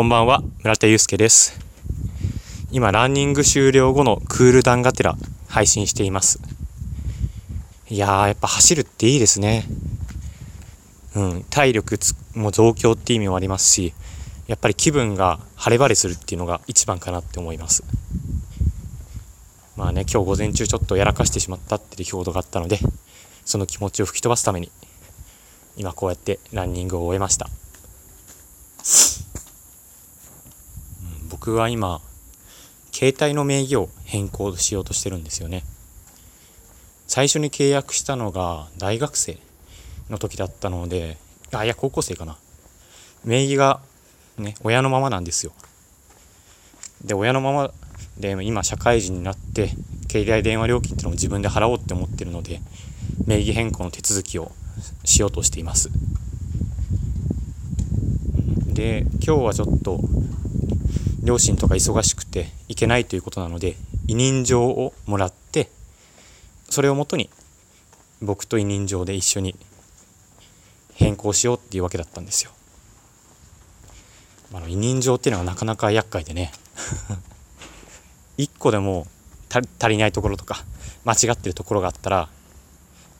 [0.00, 1.60] こんばんは、村田祐介です。
[2.70, 5.14] 今、ランニング終了後のクールダウンがてら
[5.46, 6.40] 配信しています。
[7.90, 9.66] いやー、やっぱ走るっていいですね。
[11.14, 11.98] うん、体力
[12.34, 13.92] も増強って意味もありますし、
[14.46, 17.84] やっぱり気分が晴れ晴れするっていうのが一番かなって思います。
[19.76, 22.78] まあね、今日午前中ちょっとやらかしてしまったっていう出来事があったので、
[23.44, 24.72] その気持ちを吹き飛ばすために、
[25.76, 27.50] 今こうやってランニングを終えました。
[31.30, 32.00] 僕は今
[32.92, 35.62] 携帯の名義を変更しようとしてるんですよね。
[37.06, 39.38] 最初に契約したのが大学生
[40.10, 41.16] の時だったので
[41.52, 42.36] あいや高校生かな。
[43.24, 43.80] 名義が
[44.38, 45.52] ね親のままなんですよ。
[47.04, 47.70] で親のまま
[48.18, 49.68] で今社会人になって
[50.10, 52.60] 携帯電話料金っていうのを自分で払おうって思ってるので
[53.24, 54.50] 名義変更の手続きを
[55.04, 55.90] しようとしています。
[58.66, 60.00] で今日はちょっと
[61.22, 63.76] 両親とか忙しくて行けないということなので
[64.08, 65.68] 委任状をもらって
[66.68, 67.28] それをもとに
[68.22, 69.56] 僕と委任状で一緒に
[70.94, 72.50] 変更しようっていうわけだったんですよ。
[74.52, 76.52] あの委任状っていうのはなかなか厄介でね
[78.36, 79.06] 一個でも
[79.48, 80.64] 足りないところとか
[81.04, 82.28] 間違ってるところがあったら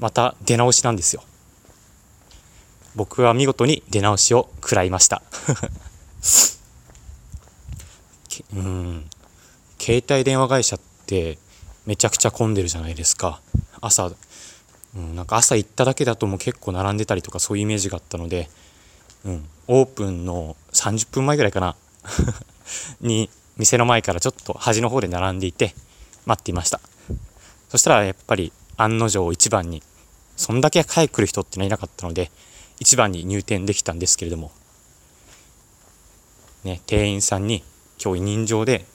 [0.00, 1.22] また出直しなんですよ。
[2.96, 5.22] 僕は見事に出直しを食らいました
[8.54, 9.10] うん。
[9.78, 11.38] 携帯電話会社って
[11.86, 13.40] めちゃくちゃ混んでるじゃないですか。
[13.80, 14.12] 朝、
[14.96, 18.48] うん、なんか朝行っただけだともう結構並んでたりとかそういうイメージがあったので、
[19.24, 21.76] うん、オープンの30分前ぐらいかな。
[23.00, 25.74] に店の前からちょっと端の方で並んでいて
[26.26, 26.80] 待っていました。
[27.68, 29.82] そしたらやっぱり案の定一番に
[30.36, 32.30] そんだけ早く来る人ってのはいなかったので
[32.78, 34.50] 一番に入店できたんですけれども。
[36.64, 37.64] ね店員さんに
[38.02, 38.86] 今日委任状で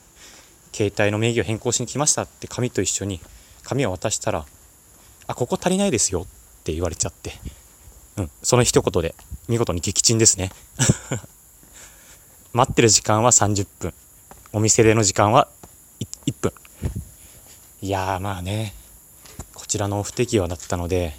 [0.73, 3.21] 携帯の名義を変更しに来ましたって紙と一緒に
[3.63, 4.45] 紙を渡したら
[5.27, 6.25] 「あここ足りないですよ」っ
[6.63, 7.33] て言われちゃって、
[8.17, 9.13] うん、その一言で
[9.47, 10.51] 見事に撃沈ですね。
[12.51, 13.93] 待ってる時間は30分。
[14.53, 15.49] お店での時間は
[16.25, 16.53] 1, 分。
[17.81, 18.73] いやまあね。
[19.53, 21.17] こちらの不適和だったので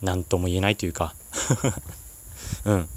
[0.00, 1.14] 何とも言えないというか。
[2.64, 2.88] うん。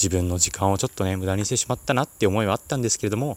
[0.00, 3.36] 自分の時間をちょっとね無駄にしてしまったなって思いはあったんですけれども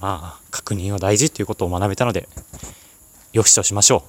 [0.00, 2.28] まあ確認は大事ということを学べたので
[3.32, 4.04] よしとしましょ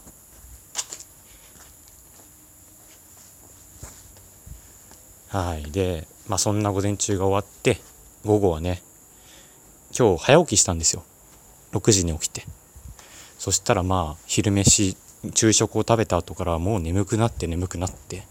[5.33, 5.37] う。
[5.37, 5.71] はい。
[5.71, 7.79] でまあそんな午前中が終わって
[8.25, 8.81] 午後はね
[9.97, 11.03] 今日早起きしたんですよ。
[11.71, 12.43] 6時に起きて。
[13.39, 14.97] そしたらまあ昼飯
[15.33, 18.23] 昼食を食べた後からもう眠くなって眠くなって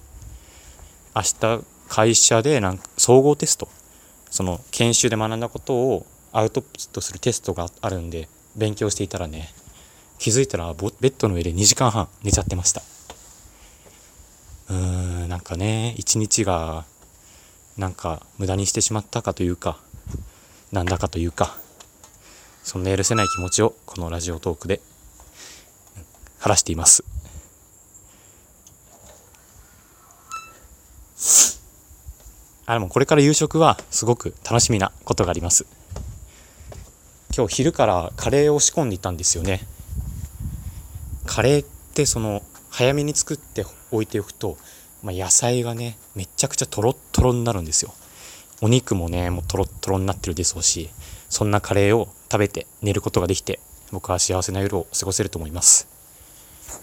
[1.14, 3.68] 明日会社でなんか総合テスト
[4.30, 9.48] その研修で学んだことをアウトプットするテストがあるんで勉強していたらね
[10.18, 12.82] 気づいたらベッドの上で2時間半寝ちゃってました。
[14.70, 14.76] うー
[15.26, 16.84] んなんかね一日が
[17.76, 19.78] なんか無駄にしてしまったかというか
[20.72, 21.56] なんだかというか
[22.62, 24.80] そんな許せない気持ちをこのラジオトークで
[26.38, 27.04] 晴らしています。
[32.66, 35.66] あでもこれから夕食はすごく楽しみなことがあります。
[37.36, 39.60] 今日昼からカレーを仕込んでいたんですよね。
[41.26, 44.56] カレーってその早めに作っておいておくと、
[45.02, 47.92] まあ、野菜がねめちゃくちゃトロットロになるんですよ。
[48.62, 50.88] お肉もねもうトロットロになってるでしょうし
[51.28, 53.60] そんなカレーを食べて寝ることができて
[53.92, 55.86] 僕は幸せな夜を過ごせると思います。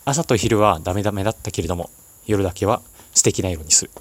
[0.06, 1.90] 朝と昼はダメダメだったけれども
[2.28, 2.82] 夜だけは
[3.14, 3.92] 素敵な夜にする。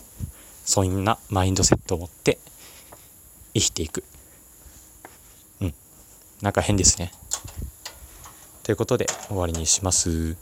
[0.71, 2.39] そんなマインドセットを持って
[3.55, 4.05] 生きていく。
[5.61, 5.75] うん。
[6.43, 7.11] なんか変ですね。
[8.63, 10.37] ということで終わりにします。